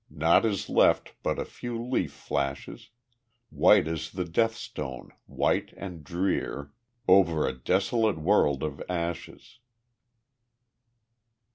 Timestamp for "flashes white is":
2.11-4.09